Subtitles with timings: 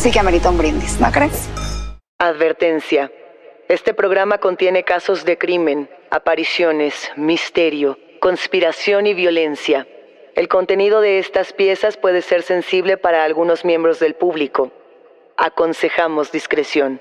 [0.00, 1.46] sí que amerita un brindis, ¿no crees?
[2.18, 3.12] Advertencia.
[3.68, 9.86] Este programa contiene casos de crimen, apariciones, misterio, conspiración y violencia.
[10.36, 14.72] El contenido de estas piezas puede ser sensible para algunos miembros del público.
[15.36, 16.98] Aconsejamos discreción.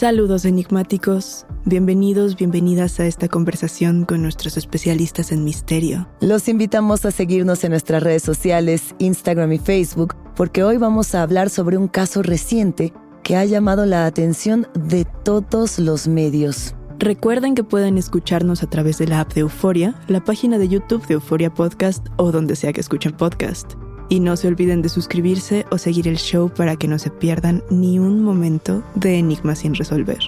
[0.00, 6.08] Saludos enigmáticos, bienvenidos, bienvenidas a esta conversación con nuestros especialistas en misterio.
[6.22, 11.22] Los invitamos a seguirnos en nuestras redes sociales, Instagram y Facebook, porque hoy vamos a
[11.22, 16.74] hablar sobre un caso reciente que ha llamado la atención de todos los medios.
[16.98, 21.06] Recuerden que pueden escucharnos a través de la app de Euforia, la página de YouTube
[21.08, 23.74] de Euforia Podcast o donde sea que escuchen podcast.
[24.10, 27.64] Y no se olviden de suscribirse o seguir el show para que no se pierdan
[27.70, 30.18] ni un momento de enigmas sin resolver.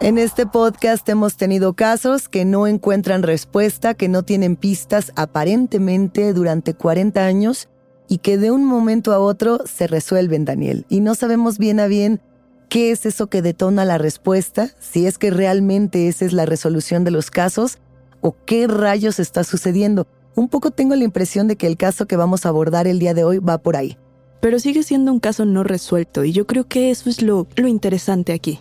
[0.00, 6.32] En este podcast hemos tenido casos que no encuentran respuesta, que no tienen pistas aparentemente
[6.32, 7.68] durante 40 años
[8.08, 10.86] y que de un momento a otro se resuelven, Daniel.
[10.88, 12.22] Y no sabemos bien a bien
[12.70, 17.04] qué es eso que detona la respuesta, si es que realmente esa es la resolución
[17.04, 17.78] de los casos
[18.22, 20.06] o qué rayos está sucediendo.
[20.34, 23.14] Un poco tengo la impresión de que el caso que vamos a abordar el día
[23.14, 23.98] de hoy va por ahí.
[24.40, 27.68] Pero sigue siendo un caso no resuelto y yo creo que eso es lo, lo
[27.68, 28.60] interesante aquí.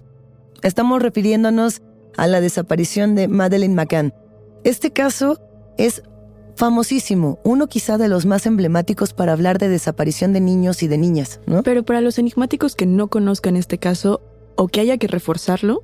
[0.62, 1.82] Estamos refiriéndonos
[2.18, 4.14] a la desaparición de Madeleine McCann.
[4.64, 5.40] Este caso
[5.78, 6.04] es
[6.60, 10.98] famosísimo, uno quizá de los más emblemáticos para hablar de desaparición de niños y de
[10.98, 11.64] niñas, ¿no?
[11.64, 14.22] Pero para los enigmáticos que no conozcan este caso
[14.58, 15.84] o que haya que reforzarlo,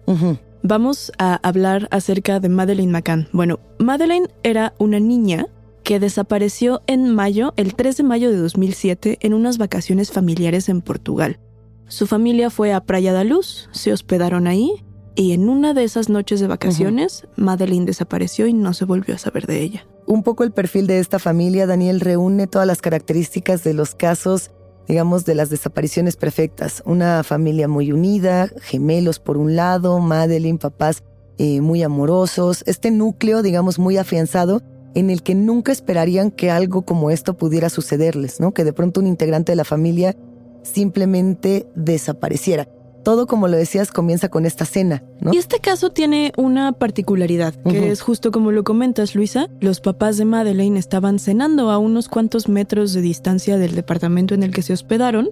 [0.63, 3.29] vamos a hablar acerca de Madeleine McCann.
[3.31, 5.47] Bueno, Madeleine era una niña
[5.85, 10.81] que desapareció en mayo, el 3 de mayo de 2007, en unas vacaciones familiares en
[10.81, 11.39] Portugal.
[11.87, 16.09] Su familia fue a Praia da Luz, se hospedaron ahí y en una de esas
[16.09, 19.85] noches de vacaciones, Madeleine desapareció y no se volvió a saber de ella.
[20.07, 24.49] Un poco el perfil de esta familia, Daniel, reúne todas las características de los casos,
[24.87, 26.81] digamos, de las desapariciones perfectas.
[26.87, 31.03] Una familia muy unida, gemelos por un lado, Madeleine, papás
[31.37, 34.63] eh, muy amorosos, este núcleo, digamos, muy afianzado
[34.95, 38.53] en el que nunca esperarían que algo como esto pudiera sucederles, ¿no?
[38.53, 40.15] Que de pronto un integrante de la familia
[40.63, 42.67] simplemente desapareciera.
[43.03, 45.31] Todo, como lo decías, comienza con esta cena, ¿no?
[45.31, 49.47] Y este caso tiene una particularidad, que es justo como lo comentas, Luisa.
[49.59, 54.41] Los papás de Madeleine estaban cenando a unos cuantos metros de distancia del departamento en
[54.41, 55.29] el que se hospedaron.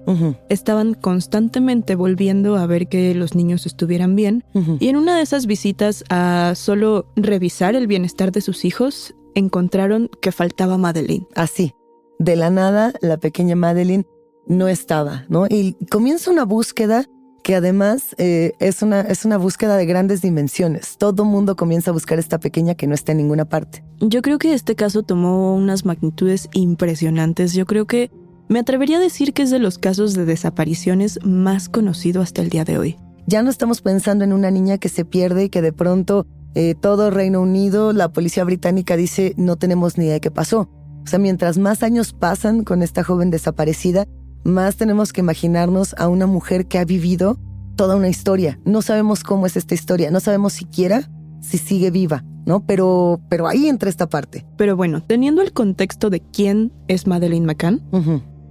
[0.49, 4.43] Estaban constantemente volviendo a ver que los niños estuvieran bien.
[4.79, 10.09] Y en una de esas visitas a solo revisar el bienestar de sus hijos, encontraron
[10.21, 11.27] que faltaba Madeleine.
[11.35, 11.73] Así,
[12.19, 14.05] de la nada, la pequeña Madeleine
[14.47, 15.45] no estaba, ¿no?
[15.49, 17.05] Y comienza una búsqueda
[17.43, 20.97] que además eh, es, una, es una búsqueda de grandes dimensiones.
[20.97, 23.83] Todo mundo comienza a buscar esta pequeña que no está en ninguna parte.
[23.99, 27.53] Yo creo que este caso tomó unas magnitudes impresionantes.
[27.53, 28.11] Yo creo que
[28.47, 32.49] me atrevería a decir que es de los casos de desapariciones más conocido hasta el
[32.49, 32.97] día de hoy.
[33.27, 36.25] Ya no estamos pensando en una niña que se pierde y que de pronto
[36.55, 40.69] eh, todo Reino Unido, la policía británica dice no tenemos ni idea de qué pasó.
[41.03, 44.05] O sea, mientras más años pasan con esta joven desaparecida,
[44.43, 47.39] más tenemos que imaginarnos a una mujer que ha vivido
[47.75, 48.59] toda una historia.
[48.65, 51.09] No sabemos cómo es esta historia, no sabemos siquiera
[51.41, 52.65] si sigue viva, ¿no?
[52.65, 54.45] Pero, pero ahí entra esta parte.
[54.57, 57.81] Pero bueno, teniendo el contexto de quién es Madeleine McCann,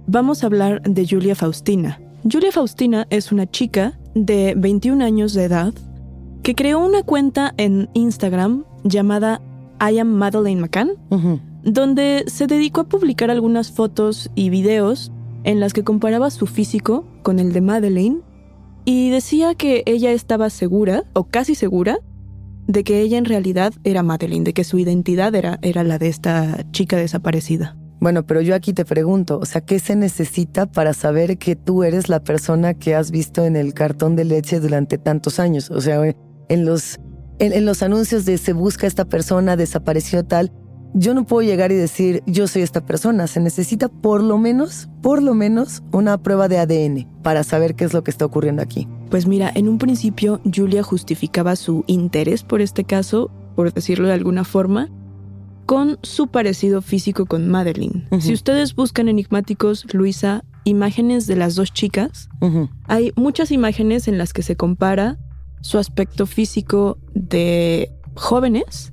[0.05, 1.99] vamos a hablar de Julia Faustina.
[2.29, 5.73] Julia Faustina es una chica de 21 años de edad
[6.43, 9.41] que creó una cuenta en Instagram llamada
[9.79, 10.91] I am Madeleine McCann
[11.63, 15.11] donde se dedicó a publicar algunas fotos y videos
[15.43, 18.19] en las que comparaba su físico con el de Madeleine
[18.85, 21.99] y decía que ella estaba segura, o casi segura,
[22.67, 26.09] de que ella en realidad era Madeleine, de que su identidad era, era la de
[26.09, 27.77] esta chica desaparecida.
[28.01, 31.83] Bueno, pero yo aquí te pregunto, o sea, ¿qué se necesita para saber que tú
[31.83, 35.71] eres la persona que has visto en el cartón de leche durante tantos años?
[35.71, 36.01] O sea,
[36.49, 36.99] en los,
[37.39, 40.51] en, los anuncios de se busca esta persona, desapareció tal,
[40.93, 43.27] yo no puedo llegar y decir yo soy esta persona.
[43.27, 47.85] Se necesita por lo menos, por lo menos, una prueba de ADN para saber qué
[47.85, 48.87] es lo que está ocurriendo aquí.
[49.09, 54.13] Pues mira, en un principio Julia justificaba su interés por este caso, por decirlo de
[54.13, 54.89] alguna forma,
[55.65, 58.07] con su parecido físico con Madeline.
[58.19, 62.29] Si ustedes buscan enigmáticos, Luisa, imágenes de las dos chicas,
[62.87, 65.17] hay muchas imágenes en las que se compara
[65.63, 68.91] su aspecto físico de jóvenes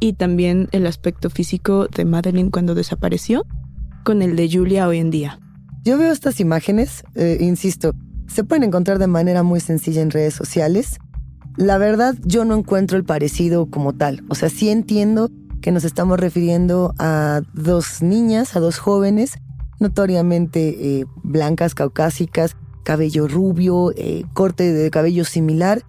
[0.00, 3.44] y también el aspecto físico de Madeline cuando desapareció
[4.04, 5.38] con el de Julia hoy en día.
[5.84, 7.92] Yo veo estas imágenes, eh, insisto,
[8.26, 10.98] se pueden encontrar de manera muy sencilla en redes sociales.
[11.56, 14.24] La verdad, yo no encuentro el parecido como tal.
[14.30, 15.30] O sea, sí entiendo
[15.60, 19.34] que nos estamos refiriendo a dos niñas, a dos jóvenes,
[19.78, 25.82] notoriamente eh, blancas, caucásicas, cabello rubio, eh, corte de cabello similar.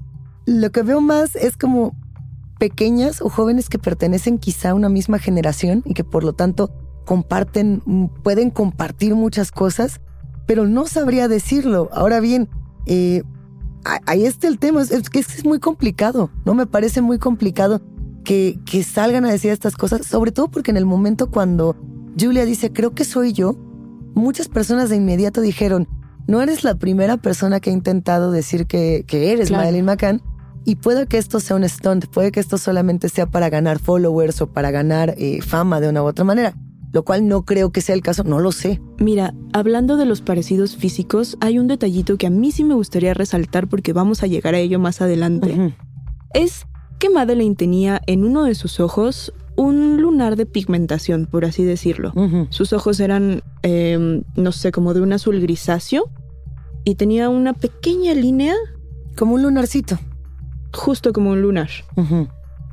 [0.46, 1.96] Lo que veo más es como
[2.60, 6.72] pequeñas o jóvenes que pertenecen quizá a una misma generación y que por lo tanto
[7.06, 7.82] comparten,
[8.24, 10.00] pueden compartir muchas cosas,
[10.46, 11.90] pero no sabría decirlo.
[11.92, 12.50] Ahora bien,
[12.86, 13.24] eh,
[14.06, 16.54] ahí está el tema, es que es muy complicado, ¿no?
[16.54, 17.82] Me parece muy complicado
[18.24, 21.76] que, salgan a decir estas cosas, sobre todo porque en el momento cuando
[22.20, 23.56] Julia dice, creo que soy yo,
[24.16, 25.88] muchas personas de inmediato dijeron,
[26.28, 30.22] no eres la primera persona que ha intentado decir que, eres Madeline McCann.
[30.66, 34.42] Y puede que esto sea un stunt, puede que esto solamente sea para ganar followers
[34.42, 36.56] o para ganar eh, fama de una u otra manera,
[36.94, 38.80] lo cual no creo que sea el caso, no lo sé.
[38.98, 43.14] Mira, hablando de los parecidos físicos, hay un detallito que a mí sí me gustaría
[43.14, 45.76] resaltar porque vamos a llegar a ello más adelante.
[46.34, 46.66] Es
[46.98, 52.14] que Madeleine tenía en uno de sus ojos un lunar de pigmentación, por así decirlo.
[52.50, 56.10] Sus ojos eran, em, no sé, como de un azul grisáceo
[56.84, 58.56] y tenía una pequeña línea.
[59.18, 60.00] Como un lunarcito.
[60.74, 61.70] Justo como un lunar.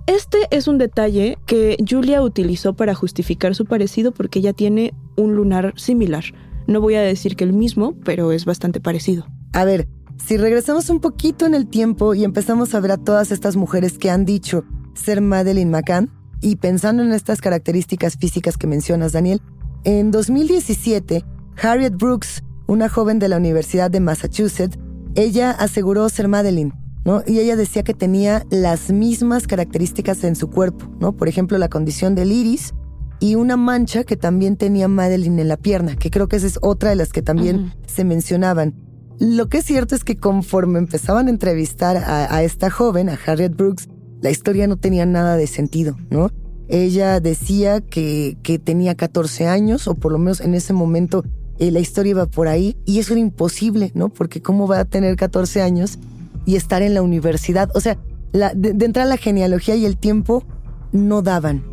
[0.06, 5.36] Este es un detalle que Julia utilizó para justificar su parecido porque ella tiene un
[5.36, 6.24] lunar similar.
[6.66, 9.26] No voy a decir que el mismo, pero es bastante parecido.
[9.52, 9.86] A ver,
[10.24, 13.98] si regresamos un poquito en el tiempo y empezamos a ver a todas estas mujeres
[13.98, 16.10] que han dicho ser Madeleine McCann,
[16.40, 19.40] y pensando en estas características físicas que mencionas, Daniel,
[19.84, 21.25] en 2017,
[21.62, 24.78] Harriet Brooks, una joven de la Universidad de Massachusetts,
[25.14, 26.72] ella aseguró ser Madeleine,
[27.04, 27.22] ¿no?
[27.26, 31.12] Y ella decía que tenía las mismas características en su cuerpo, ¿no?
[31.12, 32.75] Por ejemplo, la condición del iris
[33.19, 36.58] y una mancha que también tenía Madeleine en la pierna, que creo que esa es
[36.62, 38.75] otra de las que también se mencionaban.
[39.19, 43.54] Lo que es cierto es que conforme empezaban a entrevistar a, esta joven, a Harriet
[43.54, 43.88] Brooks,
[44.20, 46.31] la historia no tenía nada de sentido, ¿no?
[46.69, 51.25] Ella decía que, que tenía 14 años, o por lo menos en ese momento
[51.58, 54.08] eh, la historia iba por ahí, y eso era imposible, ¿no?
[54.08, 55.99] Porque ¿cómo va a tener 14 años
[56.46, 57.70] y estar en la universidad?
[57.75, 57.99] O sea,
[58.32, 60.44] la, de, de entrar la genealogía y el tiempo
[60.93, 61.64] no daban.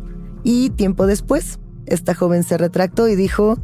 [0.42, 3.58] Y tiempo después, esta joven se retractó y dijo,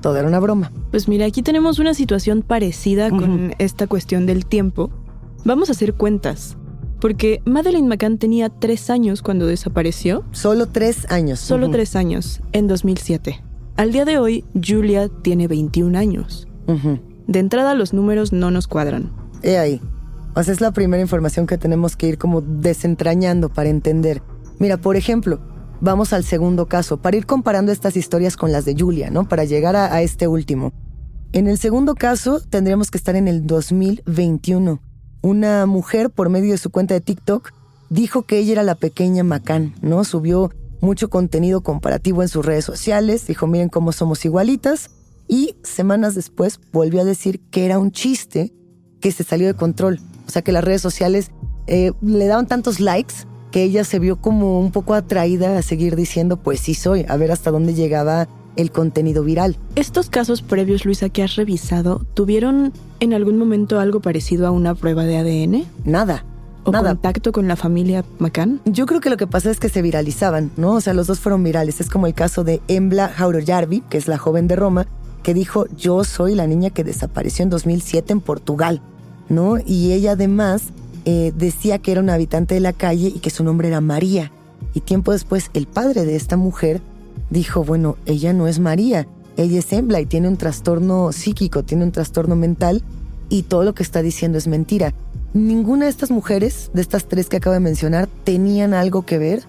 [0.00, 0.72] todo era una broma.
[0.90, 4.90] Pues mira, aquí tenemos una situación parecida con esta cuestión del tiempo.
[5.44, 6.56] Vamos a hacer cuentas.
[7.00, 10.24] Porque Madeleine McCann tenía tres años cuando desapareció.
[10.32, 11.40] Solo tres años.
[11.40, 13.42] Solo tres años, en 2007.
[13.76, 16.46] Al día de hoy, Julia tiene 21 años.
[17.26, 19.10] De entrada, los números no nos cuadran.
[19.42, 19.80] He ahí.
[20.34, 24.22] O sea, es la primera información que tenemos que ir como desentrañando para entender.
[24.58, 25.40] Mira, por ejemplo,
[25.80, 29.28] vamos al segundo caso, para ir comparando estas historias con las de Julia, ¿no?
[29.28, 30.72] Para llegar a, este último.
[31.32, 34.80] En el segundo caso, tendríamos que estar en el 2021.
[35.22, 37.52] Una mujer, por medio de su cuenta de TikTok,
[37.90, 40.04] dijo que ella era la pequeña Macán, ¿no?
[40.04, 40.50] Subió
[40.80, 44.90] mucho contenido comparativo en sus redes sociales, dijo, miren cómo somos igualitas,
[45.28, 48.52] y semanas después volvió a decir que era un chiste
[49.00, 50.00] que se salió de control.
[50.26, 51.30] O sea, que las redes sociales
[51.66, 53.14] eh, le daban tantos likes
[53.50, 57.16] que ella se vio como un poco atraída a seguir diciendo, pues sí soy, a
[57.16, 59.56] ver hasta dónde llegaba el contenido viral.
[59.76, 64.74] ¿Estos casos previos, Luisa, que has revisado, tuvieron en algún momento algo parecido a una
[64.74, 65.64] prueba de ADN?
[65.84, 66.24] Nada.
[66.64, 68.60] ¿O contacto con la familia McCann?
[68.66, 70.72] Yo creo que lo que pasa es que se viralizaban, ¿no?
[70.74, 71.80] O sea, los dos fueron virales.
[71.80, 74.86] Es como el caso de Embla Jaurojarvi, que es la joven de Roma,
[75.22, 78.82] que dijo, yo soy la niña que desapareció en 2007 en Portugal,
[79.28, 79.56] ¿no?
[79.58, 80.64] Y ella además
[81.06, 84.30] eh, decía que era un habitante de la calle y que su nombre era María.
[84.74, 86.80] Y tiempo después, el padre de esta mujer
[87.30, 89.06] dijo, bueno, ella no es María,
[89.36, 92.82] ella es Embla y tiene un trastorno psíquico, tiene un trastorno mental
[93.28, 94.92] y todo lo que está diciendo es mentira.
[95.32, 99.44] Ninguna de estas mujeres, de estas tres que acabo de mencionar, tenían algo que ver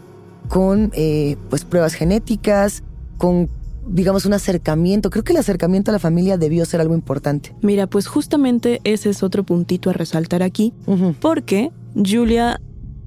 [0.48, 2.84] con eh, pues pruebas genéticas,
[3.18, 3.50] con
[3.88, 5.10] digamos un acercamiento.
[5.10, 7.56] Creo que el acercamiento a la familia debió ser algo importante.
[7.62, 10.74] Mira, pues justamente ese es otro puntito a resaltar aquí,
[11.20, 12.62] porque Julia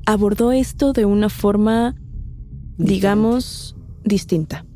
[0.06, 1.94] abordó esto de una forma,
[2.76, 4.66] digamos, distinta.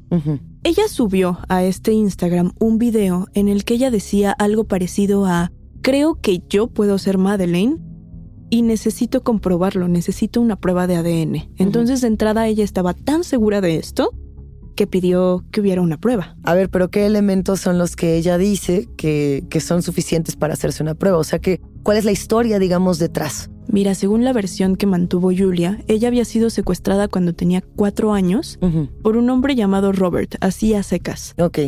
[0.64, 5.52] Ella subió a este Instagram un video en el que ella decía algo parecido a,
[5.82, 7.76] creo que yo puedo ser Madeleine
[8.50, 11.50] y necesito comprobarlo, necesito una prueba de ADN.
[11.56, 14.11] Entonces de entrada ella estaba tan segura de esto
[14.75, 16.37] que pidió que hubiera una prueba.
[16.44, 20.54] A ver, pero ¿qué elementos son los que ella dice que, que son suficientes para
[20.54, 21.18] hacerse una prueba?
[21.18, 23.50] O sea, que, ¿cuál es la historia, digamos, detrás?
[23.70, 28.58] Mira, según la versión que mantuvo Julia, ella había sido secuestrada cuando tenía cuatro años
[29.02, 31.34] por un hombre llamado Robert, así a secas.
[31.38, 31.58] Ok.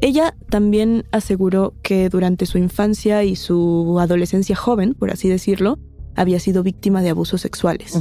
[0.00, 5.78] Ella también aseguró que durante su infancia y su adolescencia joven, por así decirlo,
[6.16, 7.98] había sido víctima de abusos sexuales.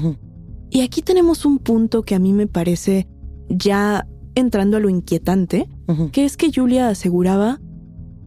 [0.69, 3.07] Y aquí tenemos un punto que a mí me parece
[3.48, 5.69] ya entrando a lo inquietante,
[6.12, 7.62] que es que Julia aseguraba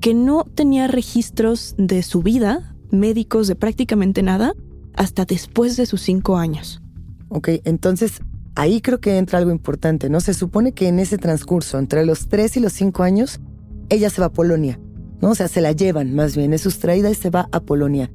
[0.01, 4.55] que no tenía registros de su vida, médicos de prácticamente nada,
[4.97, 6.83] hasta después de sus cinco años.
[7.29, 8.21] Ok, entonces
[8.55, 10.21] ahí creo que entra algo importante, ¿no?
[10.21, 13.41] Se supone que en ese transcurso, entre los tres y los cinco años,
[13.89, 14.81] ella se va a Polonia,
[15.21, 15.31] ¿no?
[15.31, 18.11] O sea, se la llevan, más bien, es sustraída y se va a Polonia.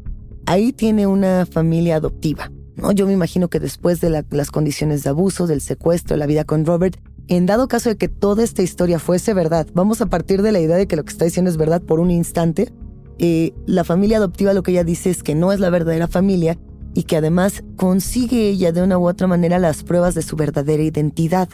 [0.46, 2.92] Ahí tiene una familia adoptiva, ¿no?
[2.92, 6.66] Yo me imagino que después de las condiciones de abuso, del secuestro, la vida con
[6.66, 6.98] Robert,
[7.28, 10.60] en dado caso de que toda esta historia fuese verdad, vamos a partir de la
[10.60, 12.74] idea de que lo que está diciendo es verdad por un instante,
[13.20, 16.58] eh, la familia adoptiva lo que ella dice es que no es la verdadera familia
[16.94, 20.84] y que además consigue ella de una u otra manera las pruebas de su verdadera
[20.84, 21.50] identidad.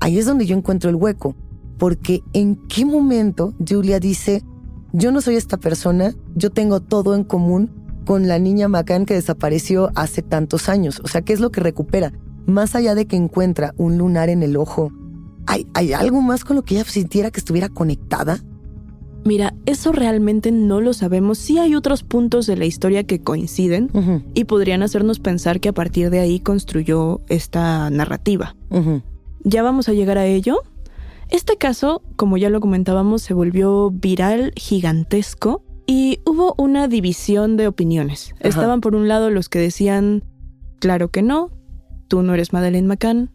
[0.00, 1.36] Ahí es donde yo encuentro el hueco,
[1.78, 4.42] porque en qué momento Julia dice,
[4.92, 7.70] yo no soy esta persona, yo tengo todo en común
[8.04, 11.00] con la niña Macan que desapareció hace tantos años.
[11.04, 12.12] O sea, ¿qué es lo que recupera?
[12.46, 14.92] Más allá de que encuentra un lunar en el ojo,
[15.46, 18.40] ¿hay, ¿hay algo más con lo que ella sintiera que estuviera conectada?
[19.24, 21.38] Mira, eso realmente no lo sabemos.
[21.38, 23.90] Sí hay otros puntos de la historia que coinciden
[24.34, 28.54] y podrían hacernos pensar que a partir de ahí construyó esta narrativa.
[29.42, 30.62] Ya vamos a llegar a ello.
[31.30, 37.66] Este caso, como ya lo comentábamos, se volvió viral, gigantesco, y hubo una división de
[37.66, 38.34] opiniones.
[38.40, 40.22] Estaban por un lado los que decían,
[40.80, 41.50] claro que no,
[42.08, 43.30] tú no eres Madeleine McCann.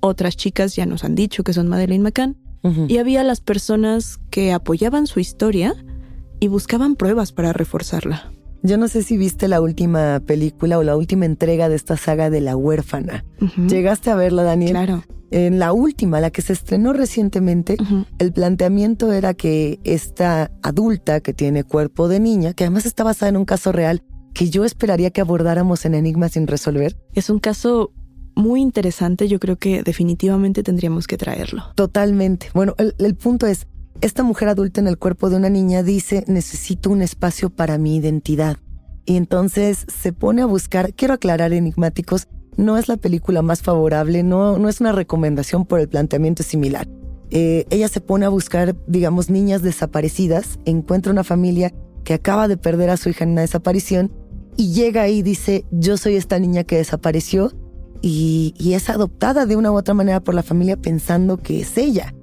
[0.00, 2.36] Otras chicas ya nos han dicho que son Madeleine McCann.
[2.62, 5.74] Y había las personas que apoyaban su historia
[6.40, 8.30] y buscaban pruebas para reforzarla.
[8.62, 12.28] Yo no sé si viste la última película o la última entrega de esta saga
[12.28, 13.24] de La huérfana.
[13.68, 14.72] ¿Llegaste a verla, Daniel?
[14.72, 15.04] Claro.
[15.30, 17.76] En la última, la que se estrenó recientemente,
[18.18, 23.28] el planteamiento era que esta adulta que tiene cuerpo de niña, que además está basada
[23.28, 26.96] en un caso real, que yo esperaría que abordáramos en Enigma sin resolver.
[27.12, 27.92] Es un caso
[28.38, 31.64] muy interesante, yo creo que definitivamente tendríamos que traerlo.
[31.74, 32.50] Totalmente.
[32.54, 33.66] Bueno, el, punto es,
[34.00, 37.96] esta mujer adulta en el cuerpo de una niña dice, necesito un espacio para mi
[37.96, 38.56] identidad.
[39.04, 44.22] Y entonces se pone a buscar, quiero aclarar enigmáticos, no es la película más favorable,
[44.22, 46.88] no, no es una recomendación por el planteamiento similar.
[47.30, 52.56] Eh, ella se pone a buscar, digamos, niñas desaparecidas, encuentra una familia que acaba de
[52.56, 54.12] perder a su hija en una desaparición
[54.56, 57.52] y llega ahí y dice, yo soy esta niña que desapareció
[58.02, 62.14] y, es adoptada de una u otra manera por la familia pensando que es ella.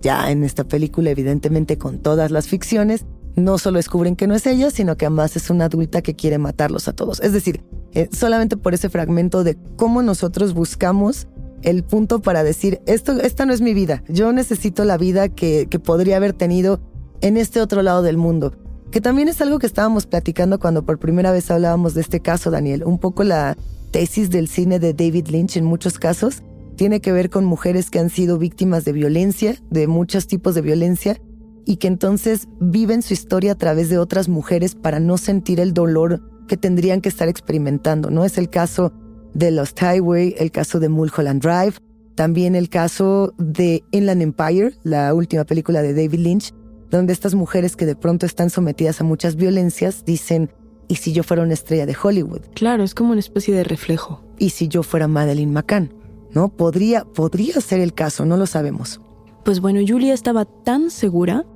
[0.00, 4.46] Ya en esta película, evidentemente con todas las ficciones, no solo descubren que no es
[4.46, 7.20] ella, sino que además es una adulta que quiere matarlos a todos.
[7.20, 7.62] Es decir,
[7.92, 11.28] eh, solamente por ese fragmento de cómo nosotros buscamos
[11.62, 15.68] el punto para decir, esto, esta no es mi vida, yo necesito la vida que,
[15.70, 16.80] que podría haber tenido
[17.20, 18.52] en este otro lado del mundo.
[18.90, 22.50] Que también es algo que estábamos platicando cuando por primera vez hablábamos de este caso,
[22.50, 22.84] Daniel.
[22.84, 23.56] Un poco la,
[23.92, 26.42] tesis del cine de David Lynch en muchos casos
[26.76, 30.62] tiene que ver con mujeres que han sido víctimas de violencia, de muchos tipos de
[30.62, 31.20] violencia,
[31.64, 35.74] y que entonces viven su historia a través de otras mujeres para no sentir el
[35.74, 38.24] dolor que tendrían que estar experimentando, ¿no?
[38.24, 38.92] Es el caso
[39.34, 41.74] de Lost Highway, el caso de Mulholland Drive,
[42.16, 46.52] también el caso de Inland Empire, la última película de David Lynch,
[46.90, 50.50] donde estas mujeres que de pronto están sometidas a muchas violencias dicen,
[50.92, 52.42] ¿Y si yo fuera una estrella de Hollywood?
[52.52, 54.20] Claro, es como una especie de reflejo.
[54.38, 55.90] ¿Y si yo fuera Madeline McCann?
[56.34, 56.50] ¿No?
[56.50, 59.00] Podría, podría ser el caso, no lo sabemos.
[59.42, 61.46] Pues bueno, Julia estaba tan segura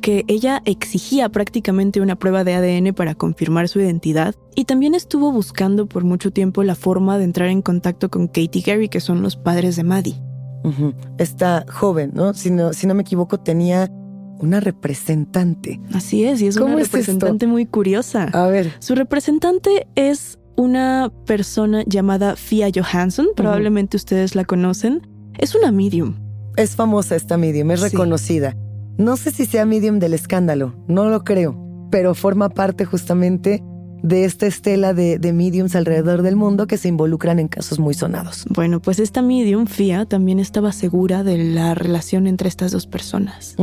[0.00, 5.30] que ella exigía prácticamente una prueba de ADN para confirmar su identidad y también estuvo
[5.30, 9.20] buscando por mucho tiempo la forma de entrar en contacto con Katie Gary, que son
[9.20, 10.22] los padres de Maddie.
[10.64, 10.94] Ujú.
[11.18, 12.32] Esta joven, ¿no?
[12.32, 12.72] Si, ¿no?
[12.72, 13.90] si no me equivoco, tenía
[14.40, 15.80] una representante.
[15.94, 16.96] Así es, y es ¿Cómo una es esto?
[16.98, 18.24] representante muy curiosa.
[18.32, 18.72] A ver.
[18.80, 25.06] Su representante es una persona llamada Fia Johansson, probablemente ustedes la conocen.
[25.38, 26.16] Es una medium.
[26.56, 27.88] Es famosa esta medium, es Sí.
[27.90, 28.56] reconocida.
[28.98, 31.56] No sé si sea medium del escándalo, no lo creo,
[31.90, 33.62] pero forma parte justamente
[34.02, 37.94] de esta estela de, de mediums alrededor del mundo que se involucran en casos muy
[37.94, 38.44] sonados.
[38.50, 43.56] Bueno, pues esta medium, Fia, también estaba segura de la relación entre estas dos personas.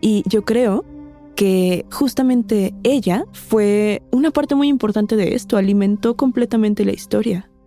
[0.00, 0.84] Y yo creo
[1.36, 7.50] que justamente ella fue una parte muy importante de esto, alimentó completamente la historia.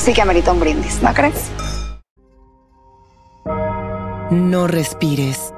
[0.00, 1.50] sí que amerita un brindis, ¿no crees?
[4.30, 5.52] No respires.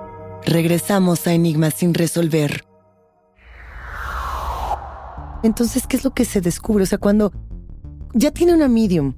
[0.45, 2.65] Regresamos a Enigmas sin resolver.
[5.43, 6.85] Entonces, ¿qué es lo que se descubre?
[6.85, 7.33] O sea, cuando
[8.15, 9.15] ya tiene una medium,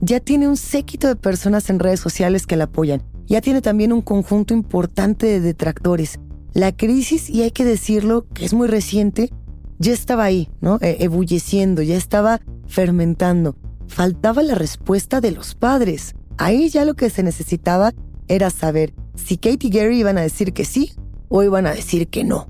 [0.00, 3.92] ya tiene un séquito de personas en redes sociales que la apoyan, ya tiene también
[3.92, 6.18] un conjunto importante de detractores.
[6.52, 9.30] La crisis, y hay que decirlo, que es muy reciente,
[9.78, 10.78] ya estaba ahí, ¿no?
[10.80, 13.56] E- ebulleciendo, ya estaba fermentando.
[13.92, 16.14] Faltaba la respuesta de los padres.
[16.38, 17.92] Ahí ya lo que se necesitaba
[18.26, 20.92] era saber si Kate y Gary iban a decir que sí
[21.28, 22.46] o iban a decir que no.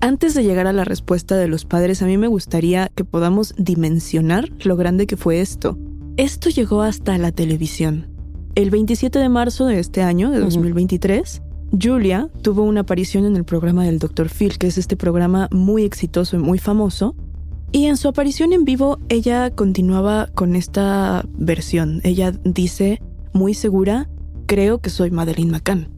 [0.00, 3.54] Antes de llegar a la respuesta de los padres, a mí me gustaría que podamos
[3.56, 5.78] dimensionar lo grande que fue esto.
[6.16, 8.08] Esto llegó hasta la televisión.
[8.56, 11.40] El 27 de marzo de este año, de 2023,
[11.80, 14.28] Julia tuvo una aparición en el programa del Dr.
[14.28, 17.14] Phil, que es este programa muy exitoso y muy famoso.
[17.70, 22.00] Y en su aparición en vivo, ella continuaba con esta versión.
[22.02, 23.00] Ella dice,
[23.32, 24.08] muy segura,
[24.46, 25.88] creo que soy Madeleine McCann.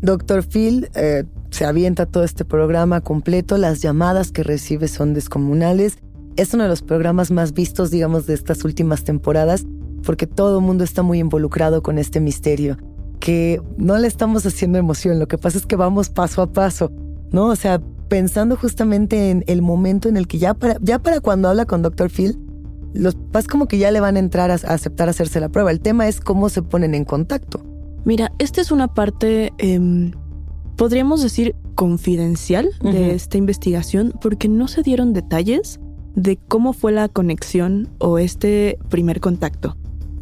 [0.00, 5.98] Doctor Phil eh, se avienta todo este programa completo, las llamadas que recibe son descomunales.
[6.36, 9.66] Es uno de los programas más vistos, digamos, de estas últimas temporadas,
[10.04, 12.76] porque todo el mundo está muy involucrado con este misterio,
[13.18, 16.92] que no le estamos haciendo emoción, lo que pasa es que vamos paso a paso,
[17.32, 17.46] ¿no?
[17.46, 21.48] O sea, pensando justamente en el momento en el que ya para, ya para cuando
[21.48, 22.38] habla con Doctor Phil,
[22.94, 25.70] los papás como que ya le van a entrar a, a aceptar hacerse la prueba.
[25.70, 27.62] El tema es cómo se ponen en contacto.
[28.04, 30.12] Mira, esta es una parte, em,
[30.76, 35.80] podríamos decir, confidencial de esta investigación porque no se dieron detalles
[36.14, 39.76] de cómo fue la conexión o este primer contacto.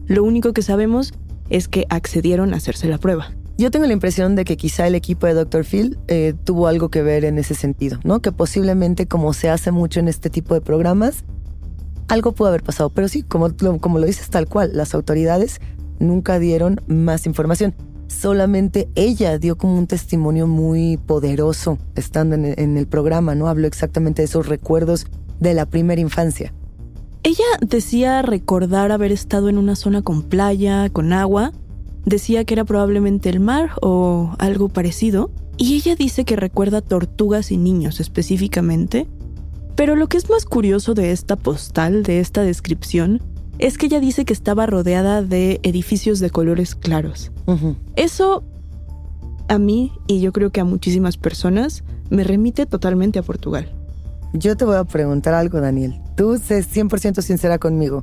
[0.07, 1.13] Lo único que sabemos
[1.51, 3.31] es que accedieron a hacerse la prueba.
[3.57, 5.65] Yo tengo la impresión de que quizá el equipo de Dr.
[5.65, 8.21] Phil eh, tuvo algo que ver en ese sentido, ¿no?
[8.21, 11.25] Que posiblemente, como se hace mucho en este tipo de programas,
[12.09, 12.91] algo pudo haber pasado.
[12.91, 13.49] Pero sí, como
[13.81, 15.61] como lo dices tal cual, las autoridades
[16.01, 17.75] nunca dieron más información.
[18.09, 23.49] Solamente ella dio como un testimonio muy poderoso estando en el, en el programa, ¿no?
[23.49, 25.07] Habló exactamente de esos recuerdos
[25.39, 26.53] de la primera infancia.
[27.23, 31.53] Ella decía recordar haber estado en una zona con playa, con agua.
[32.07, 35.31] Decía que era probablemente el mar o algo parecido.
[35.57, 39.07] Y ella dice que recuerda tortugas y niños específicamente.
[39.77, 43.21] Pero lo que es más curioso de esta postal, de esta descripción,
[43.59, 47.33] es que ella dice que estaba rodeada de edificios de colores claros.
[47.97, 48.45] Eso
[49.49, 53.73] a mí, y yo creo que a muchísimas personas, me remite totalmente a Portugal.
[54.33, 56.01] Yo te voy a preguntar algo, Daniel.
[56.17, 58.03] Tú sé 100% sincera conmigo.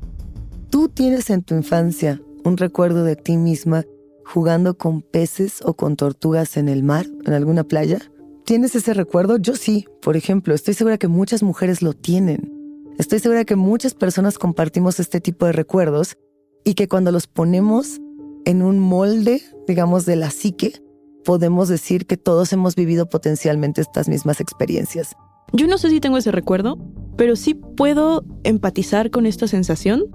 [0.69, 3.83] ¿Tú tienes en tu infancia un recuerdo de ti misma
[4.25, 7.99] jugando con peces o con tortugas en el mar, en alguna playa?
[8.45, 9.37] ¿Tienes ese recuerdo?
[9.37, 10.53] Yo sí, por ejemplo.
[10.53, 12.51] Estoy segura que muchas mujeres lo tienen.
[12.97, 16.17] Estoy segura que muchas personas compartimos este tipo de recuerdos
[16.63, 17.99] y que cuando los ponemos
[18.45, 20.81] en un molde, digamos, de la psique,
[21.23, 25.15] podemos decir que todos hemos vivido potencialmente estas mismas experiencias.
[25.53, 26.77] Yo no sé si tengo ese recuerdo,
[27.17, 30.05] pero sí puedo empatizar con esta sensación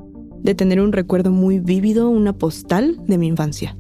[0.42, 3.76] de tener un recuerdo muy vívido, una postal de mi infancia.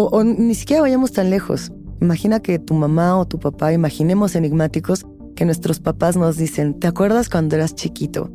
[0.00, 1.72] O, ni siquiera vayamos tan lejos.
[2.00, 6.86] Imagina que tu mamá o tu papá, imaginemos enigmáticos, que nuestros papás nos dicen, ¿te
[6.86, 8.30] acuerdas cuando eras chiquito?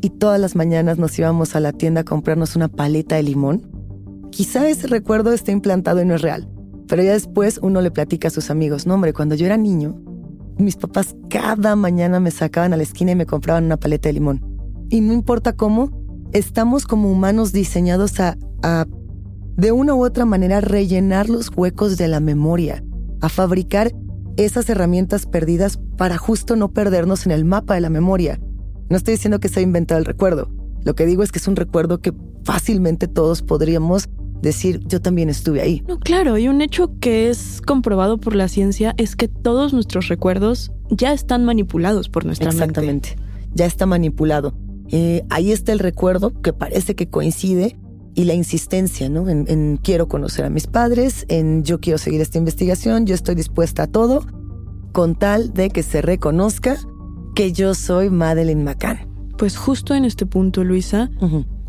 [0.00, 3.68] Y todas las mañanas nos íbamos a la tienda a comprarnos una paleta de limón.
[4.30, 6.48] Quizá ese recuerdo esté implantado y no es real,
[6.86, 10.00] pero ya después uno le platica a sus amigos, no hombre, cuando yo era niño,
[10.56, 14.12] mis papás cada mañana me sacaban a la esquina y me compraban una paleta de
[14.12, 14.40] limón.
[14.88, 15.90] Y no importa cómo,
[16.32, 18.86] estamos como humanos diseñados a, a
[19.58, 22.84] de una u otra manera rellenar los huecos de la memoria,
[23.20, 23.92] a fabricar
[24.36, 28.40] esas herramientas perdidas para justo no perdernos en el mapa de la memoria.
[28.88, 30.48] No estoy diciendo que se ha inventado el recuerdo,
[30.84, 34.08] lo que digo es que es un recuerdo que fácilmente todos podríamos
[34.40, 35.82] decir yo también estuve ahí.
[35.88, 40.06] No, claro, y un hecho que es comprobado por la ciencia es que todos nuestros
[40.06, 42.62] recuerdos ya están manipulados por nuestra mente.
[42.62, 43.16] Exactamente,
[43.54, 44.54] ya está manipulado.
[44.90, 47.76] Eh, ahí está el recuerdo que parece que coincide
[48.18, 49.28] y la insistencia, ¿no?
[49.28, 53.84] En, quiero conocer a mis padres, en yo quiero seguir esta investigación, yo estoy dispuesta
[53.84, 54.26] a todo,
[54.90, 56.78] con tal de que se reconozca
[57.36, 59.06] que yo soy Madeleine McCann.
[59.38, 61.12] Pues justo en este punto, Luisa,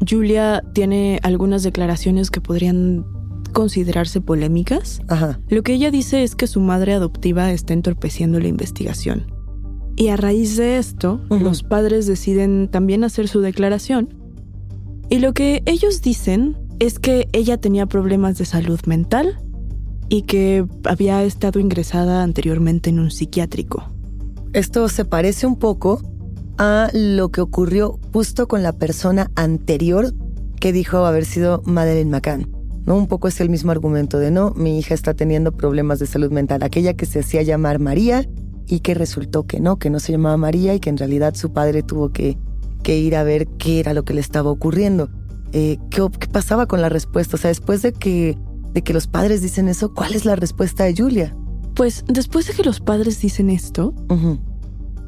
[0.10, 3.06] Julia tiene algunas declaraciones que podrían
[3.54, 5.02] considerarse polémicas.
[5.08, 5.40] Ajá.
[5.50, 9.32] Lo que ella dice es que su madre adoptiva está entorpeciendo la investigación.
[9.98, 14.19] Y a raíz de esto, los padres deciden también hacer su declaración
[15.10, 19.40] y lo que ellos dicen es que ella tenía problemas de salud mental
[20.08, 23.84] y que había estado ingresada anteriormente en un psiquiátrico.
[24.54, 26.02] Esto se parece un poco
[26.58, 30.14] a lo que ocurrió justo con la persona anterior
[30.60, 32.50] que dijo haber sido Madeleine McCann.
[32.86, 32.96] ¿no?
[32.96, 36.32] Un poco es el mismo argumento de no, mi hija está teniendo problemas de salud
[36.32, 36.64] mental.
[36.64, 38.28] Aquella que se hacía llamar María
[38.68, 41.52] y que resultó que no, que no se llamaba María y que en realidad su
[41.52, 42.38] padre tuvo que
[42.84, 45.10] que ir a ver qué era lo que le estaba ocurriendo.
[45.52, 47.36] Eh, ¿qué, pasaba con la respuesta?
[47.36, 48.38] O sea, después de que,
[48.74, 51.36] de que los padres dicen eso, ¿cuál es la respuesta de Julia?
[51.76, 53.94] Pues después de que los padres dicen esto,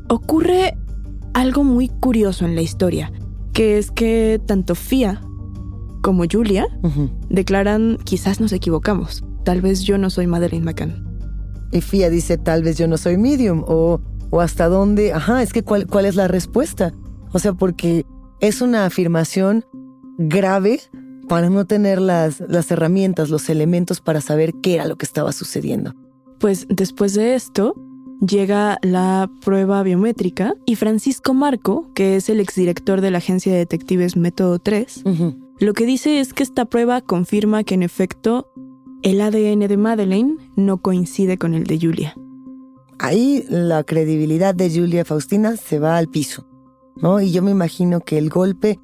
[0.09, 0.77] ocurre
[1.33, 3.11] algo muy curioso en la historia,
[3.53, 5.21] que es que tanto Fia
[6.01, 6.67] como Julia
[7.29, 11.07] declaran quizás nos equivocamos, tal vez yo no soy Madeleine McCann.
[11.71, 15.53] Y Fia dice tal vez yo no soy medium o, o hasta dónde, ajá, es
[15.53, 16.93] que cuál, cuál es la respuesta.
[17.31, 18.05] O sea, porque
[18.39, 19.65] es una afirmación
[20.17, 20.81] grave
[21.27, 25.31] para no tener las, las herramientas, los elementos para saber qué era lo que estaba
[25.31, 25.93] sucediendo.
[26.39, 27.75] Pues después de esto,
[28.19, 33.59] llega la prueba biométrica y Francisco Marco, que es el exdirector de la agencia de
[33.59, 35.03] detectives Método 3,
[35.59, 38.51] lo que dice es que esta prueba confirma que en efecto
[39.03, 42.15] el ADN de Madeleine no coincide con el de Julia.
[42.99, 46.47] Ahí la credibilidad de Julia Faustina se va al piso.
[46.95, 47.21] ¿No?
[47.21, 48.79] Y yo me imagino que el golpe,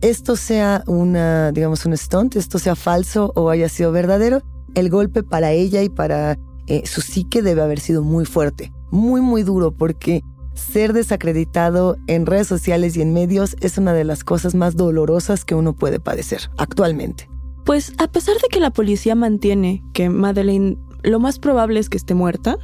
[0.00, 4.42] esto sea una, digamos, un stunt, esto sea falso o haya sido verdadero,
[4.74, 9.20] el golpe para ella y para eh, su psique debe haber sido muy fuerte, muy,
[9.20, 10.22] muy duro, porque
[10.54, 15.44] ser desacreditado en redes sociales y en medios es una de las cosas más dolorosas
[15.44, 17.28] que uno puede padecer actualmente.
[17.64, 21.96] Pues a pesar de que la policía mantiene que Madeleine lo más probable es que
[21.96, 22.58] esté muerta,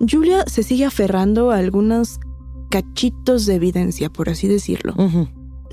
[0.00, 2.20] Julia se sigue aferrando a algunas
[2.68, 4.94] cachitos de evidencia, por así decirlo.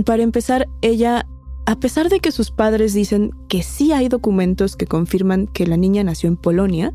[0.06, 1.28] Para empezar, ella,
[1.66, 5.78] a pesar de que sus padres dicen que sí hay documentos que confirman que la
[5.78, 6.94] niña nació en Polonia,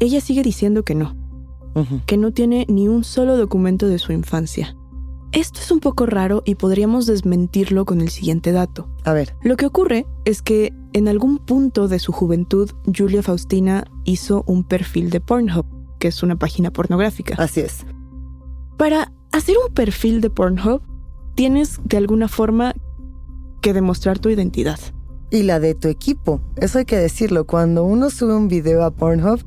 [0.00, 1.16] ella sigue diciendo que no,
[2.06, 4.76] que no tiene ni un solo documento de su infancia.
[5.32, 8.88] Esto es un poco raro y podríamos desmentirlo con el siguiente dato.
[9.02, 9.34] A ver.
[9.42, 14.62] Lo que ocurre es que en algún punto de su juventud, Julia Faustina hizo un
[14.62, 15.66] perfil de Pornhub,
[15.98, 17.34] que es una página pornográfica.
[17.36, 17.84] Así es.
[18.76, 20.82] Para hacer un perfil de Pornhub,
[21.36, 22.74] tienes de alguna forma
[23.62, 24.78] que demostrar tu identidad.
[25.30, 26.40] Y la de tu equipo.
[26.56, 27.46] Eso hay que decirlo.
[27.46, 29.44] Cuando uno sube un video a Pornhub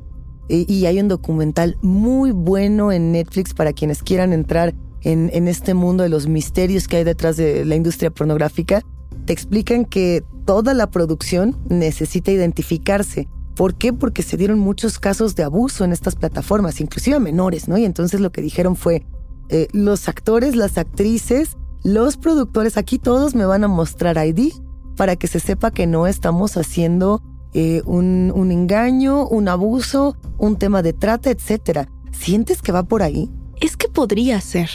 [0.48, 6.02] y, hay un documental muy bueno en Netflix para quienes quieran entrar en, este mundo
[6.02, 8.82] de los misterios que hay detrás de la industria pornográfica,
[9.26, 13.28] te explican que toda la producción necesita identificarse.
[13.54, 13.92] ¿Por qué?
[13.92, 17.76] Porque se dieron muchos casos de abuso en estas plataformas, inclusive a menores, ¿no?
[17.76, 19.04] Y entonces lo que dijeron fue,
[19.48, 24.52] eh, los actores, las actrices, los productores, aquí todos me van a mostrar ID
[24.96, 27.22] para que se sepa que no estamos haciendo
[27.54, 31.88] eh, un, un, engaño, un abuso, un tema de trata, etc.
[32.10, 33.30] ¿Sientes que va por ahí?
[33.60, 34.68] Es que podría ser.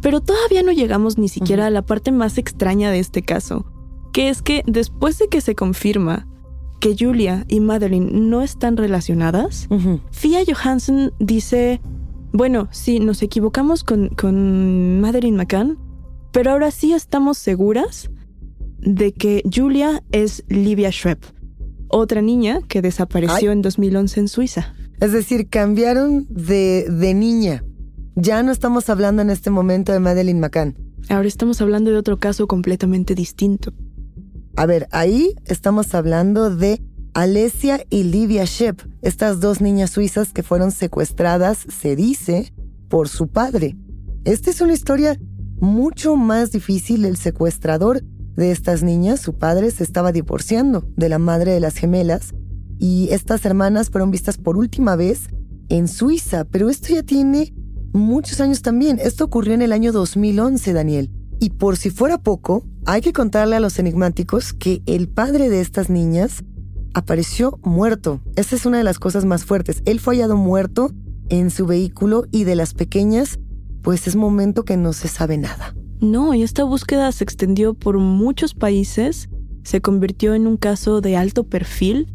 [0.00, 3.66] Pero todavía no llegamos ni siquiera a la parte más extraña de este caso,
[4.12, 6.26] que es que después de que se confirma
[6.80, 9.68] que Julia y Madeline no están relacionadas,
[10.10, 11.82] Fia Johansen dice
[12.32, 15.78] bueno, sí, nos equivocamos con, con Madeline McCann,
[16.32, 18.10] pero ahora sí estamos seguras
[18.78, 21.24] de que Julia es Livia Schrepp.
[21.88, 24.74] otra niña que desapareció en 2011 en Suiza.
[25.00, 27.64] Es decir, cambiaron de, de niña.
[28.14, 30.76] Ya no estamos hablando en este momento de Madeleine McCann.
[31.08, 33.72] Ahora estamos hablando de otro caso completamente distinto.
[34.56, 36.82] A ver, ahí estamos hablando de
[37.14, 42.52] Alesia y Livia Shep, estas dos niñas suizas que fueron secuestradas, se dice,
[42.88, 43.76] por su padre.
[44.24, 45.18] Esta es una historia
[45.60, 47.04] mucho más difícil.
[47.04, 48.02] El secuestrador
[48.36, 52.32] de estas niñas, su padre, se estaba divorciando de la madre de las gemelas
[52.78, 55.28] y estas hermanas fueron vistas por última vez
[55.68, 57.52] en Suiza, pero esto ya tiene
[57.92, 58.98] muchos años también.
[59.00, 61.10] Esto ocurrió en el año 2011, Daniel.
[61.40, 65.60] Y por si fuera poco, hay que contarle a los enigmáticos que el padre de
[65.60, 66.44] estas niñas
[66.94, 68.20] apareció muerto.
[68.36, 69.82] Esa es una de las cosas más fuertes.
[69.84, 70.90] Él fue hallado muerto
[71.28, 73.38] en su vehículo y de las pequeñas,
[73.82, 75.74] pues es momento que no se sabe nada.
[76.00, 79.28] No, y esta búsqueda se extendió por muchos países,
[79.62, 82.12] se convirtió en un caso de alto perfil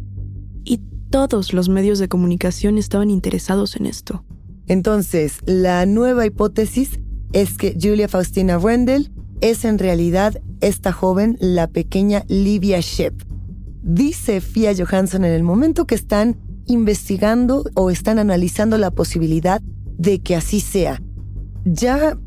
[0.64, 4.26] y todos los medios de comunicación estaban interesados en esto.
[4.68, 7.00] Entonces, la nueva hipótesis
[7.34, 9.12] es que Julia Faustina Rendell
[9.42, 13.35] es en realidad esta joven, la pequeña Livia Shep.
[13.88, 19.62] Dice Fia Johansson en el momento que están investigando o están analizando la posibilidad
[19.96, 21.04] de que así sea.
[21.66, 22.18] Ya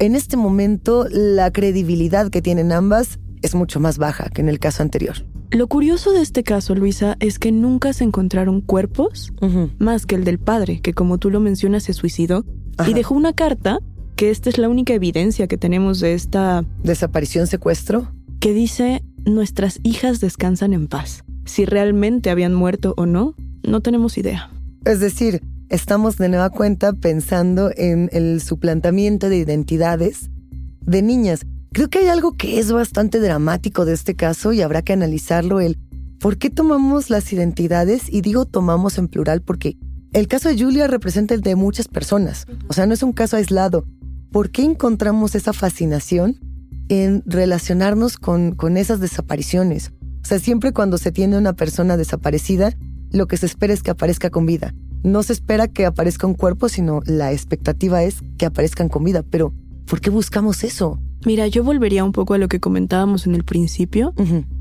[0.00, 4.58] en este momento la credibilidad que tienen ambas es mucho más baja que en el
[4.58, 5.14] caso anterior.
[5.52, 9.32] Lo curioso de este caso, Luisa, es que nunca se encontraron cuerpos
[9.78, 12.44] más que el del padre, que como tú lo mencionas se suicidó
[12.84, 13.78] y dejó una carta,
[14.16, 16.64] que esta es la única evidencia que tenemos de esta...
[16.82, 18.12] ¿Desaparición, secuestro?
[18.40, 21.24] Que dice, nuestras hijas descansan en paz.
[21.44, 24.50] Si realmente habían muerto o no, no tenemos idea.
[24.84, 30.30] Es decir, estamos de nueva cuenta pensando en el suplantamiento de identidades
[30.80, 31.46] de niñas.
[31.72, 35.60] Creo que hay algo que es bastante dramático de este caso y habrá que analizarlo
[35.60, 35.78] el
[36.18, 39.78] por qué tomamos las identidades y digo tomamos en plural porque
[40.12, 43.36] el caso de Julia representa el de muchas personas, o sea, no es un caso
[43.36, 43.84] aislado.
[44.32, 46.38] ¿Por qué encontramos esa fascinación
[46.90, 49.92] en relacionarnos con, con esas desapariciones?
[50.22, 52.76] O sea, siempre cuando se tiene una persona desaparecida,
[53.10, 54.74] lo que se espera es que aparezca con vida.
[55.02, 59.22] No se espera que aparezca un cuerpo, sino la expectativa es que aparezcan con vida.
[59.22, 59.54] Pero,
[59.86, 61.00] ¿por qué buscamos eso?
[61.24, 64.12] Mira, yo volvería un poco a lo que comentábamos en el principio.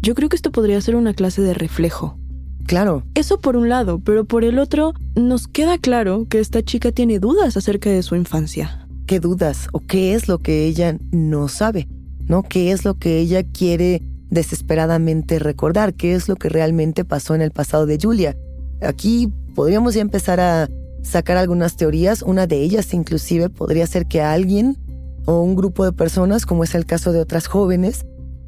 [0.02, 2.18] Yo creo que esto podría ser una clase de reflejo.
[2.66, 3.04] Claro.
[3.16, 7.20] Eso por un lado, pero por el otro, nos queda claro que esta chica tiene
[7.20, 8.88] dudas acerca de su infancia.
[9.08, 11.88] ¿Qué dudas o qué es lo que ella no sabe?
[12.30, 12.44] ¿No?
[12.44, 15.96] ¿Qué es lo que ella quiere desesperadamente recordar?
[15.96, 18.38] ¿Qué es lo que realmente pasó en el pasado de Julia?
[18.82, 20.70] Aquí podríamos ya empezar a
[21.02, 22.22] sacar algunas teorías.
[22.22, 24.78] Una de ellas inclusive podría ser que alguien
[25.26, 28.06] o un grupo de personas, como es el caso de otras jóvenes,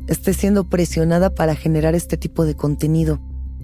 [0.07, 3.19] esté siendo presionada para generar este tipo de contenido.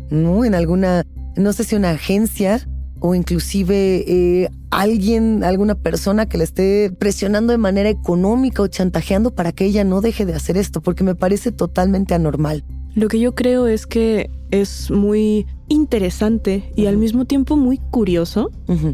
[0.09, 0.45] ¿No?
[0.45, 2.67] En alguna, no sé si una agencia
[2.99, 9.31] o inclusive eh, alguien, alguna persona que le esté presionando de manera económica o chantajeando
[9.31, 12.63] para que ella no deje de hacer esto, porque me parece totalmente anormal.
[12.95, 18.51] Lo que yo creo es que es muy interesante y al mismo tiempo muy curioso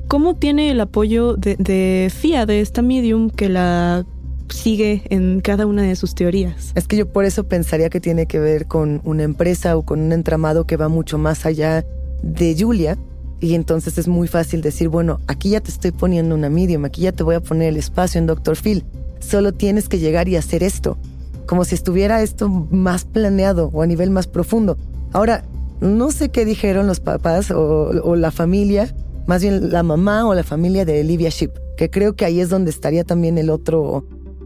[0.07, 4.05] cómo tiene el apoyo de, de FIA, de esta medium que la
[4.49, 6.71] sigue en cada una de sus teorías.
[6.75, 9.99] Es que yo por eso pensaría que tiene que ver con una empresa o con
[9.99, 11.85] un entramado que va mucho más allá
[12.21, 12.97] de Julia.
[13.43, 17.01] Y entonces es muy fácil decir, bueno, aquí ya te estoy poniendo una medium, aquí
[17.01, 18.55] ya te voy a poner el espacio en Dr.
[18.55, 18.85] Phil.
[19.19, 20.97] Solo tienes que llegar y hacer esto
[21.45, 24.77] como si estuviera esto más planeado o a nivel más profundo.
[25.11, 25.43] Ahora,
[25.81, 28.95] no sé qué dijeron los papás o, la familia,
[29.27, 32.49] más bien la mamá o la familia de Olivia Ship, que creo que ahí es
[32.49, 34.05] donde estaría también el otro,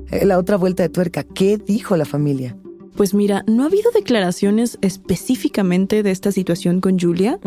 [0.10, 1.24] eh, la otra vuelta de tuerca.
[1.24, 2.58] ¿Qué dijo la familia?
[2.96, 7.40] Pues mira, no ha habido declaraciones específicamente de esta situación con Julia,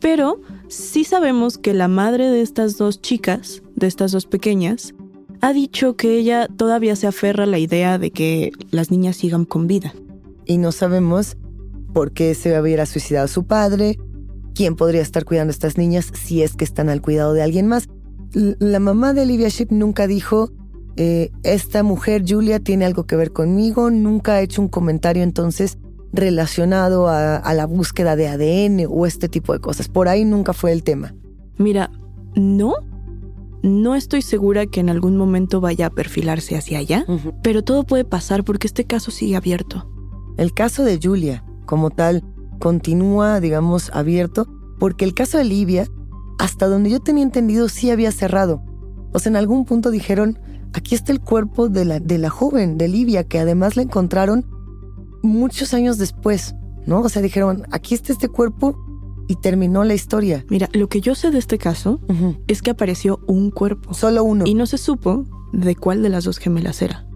[0.00, 4.94] pero sí sabemos que la madre de estas dos chicas, de estas dos pequeñas,
[5.40, 9.44] ha dicho que ella todavía se aferra a la idea de que las niñas sigan
[9.44, 9.94] con vida.
[10.44, 11.36] Y no sabemos
[11.92, 13.98] por qué se hubiera suicidado su padre,
[14.54, 17.66] quién podría estar cuidando a estas niñas si es que están al cuidado de alguien
[17.66, 17.88] más.
[18.32, 20.50] la mamá de Olivia Ship nunca dijo,
[20.96, 25.78] eh, esta mujer Julia tiene algo que ver conmigo, nunca ha hecho un comentario entonces
[26.12, 29.88] relacionado a, a la búsqueda de ADN o este tipo de cosas.
[29.88, 31.14] Por ahí nunca fue el tema.
[31.58, 31.90] Mira,
[32.34, 32.74] no,
[33.62, 37.06] no estoy segura que en algún momento vaya a perfilarse hacia allá,
[37.42, 39.90] pero todo puede pasar porque este caso sigue abierto.
[40.36, 42.22] El caso de Julia, como tal,
[42.58, 44.46] continúa, digamos, abierto
[44.78, 45.86] porque el caso de Livia,
[46.38, 48.62] hasta donde yo tenía entendido, sí había cerrado.
[49.12, 50.38] O sea, en algún punto dijeron,
[50.74, 54.46] aquí está el cuerpo de la, de la joven, de Livia, que además la encontraron
[55.26, 56.54] muchos años después,
[56.86, 57.00] ¿no?
[57.00, 58.78] O sea, dijeron, aquí está este cuerpo
[59.28, 60.44] y terminó la historia.
[60.48, 62.00] Mira, lo que yo sé de este caso
[62.46, 63.92] es que apareció un cuerpo.
[63.94, 64.44] Solo uno.
[64.46, 67.06] Y no se supo de cuál de las dos gemelas era.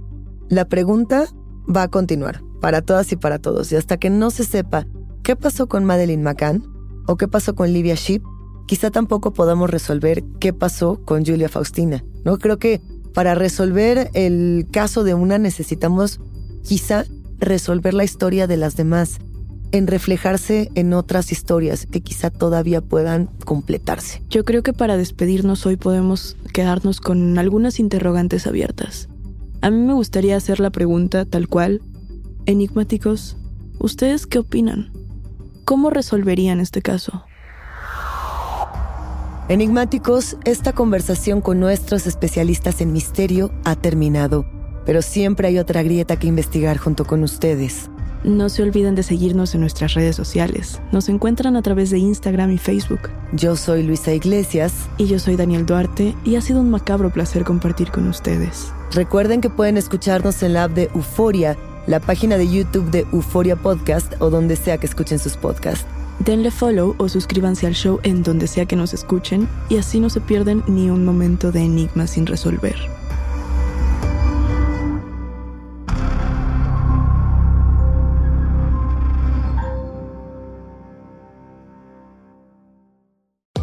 [0.49, 1.27] La pregunta
[1.75, 3.70] va a continuar para todas y para todos.
[3.73, 4.87] Y hasta que no se sepa
[5.23, 6.64] qué pasó con Madeleine McCann
[7.07, 8.23] o qué pasó con Livia Sheep,
[8.66, 12.05] quizá tampoco podamos resolver qué pasó con Julia Faustina.
[12.25, 12.81] No creo que
[13.14, 16.20] para resolver el caso de una necesitamos
[16.62, 17.05] quizá
[17.40, 19.18] resolver la historia de las demás,
[19.72, 24.22] en reflejarse en otras historias que quizá todavía puedan completarse.
[24.29, 29.09] Yo creo que para despedirnos hoy podemos quedarnos con algunas interrogantes abiertas.
[29.61, 31.83] A mí me gustaría hacer la pregunta tal cual.
[32.46, 33.37] Enigmáticos,
[33.79, 34.90] ¿ustedes qué opinan?
[35.64, 37.24] ¿Cómo resolverían este caso?
[39.48, 44.46] Enigmáticos, esta conversación con nuestros especialistas en misterio ha terminado,
[44.85, 47.90] pero siempre hay otra grieta que investigar junto con ustedes.
[48.23, 50.79] No se olviden de seguirnos en nuestras redes sociales.
[50.93, 53.09] Nos encuentran a través de Instagram y Facebook.
[53.33, 54.75] Yo soy Luisa Iglesias.
[54.99, 58.73] Y yo soy Daniel Duarte, y ha sido un macabro placer compartir con ustedes.
[58.93, 63.57] Recuerden que pueden escucharnos en la app de Euforia, la página de YouTube de Euforia
[63.57, 65.87] Podcast o donde sea que escuchen sus podcasts.
[66.19, 70.11] Denle follow o suscríbanse al show en donde sea que nos escuchen y así no
[70.11, 73.00] se pierden ni un momento de enigma sin resolver.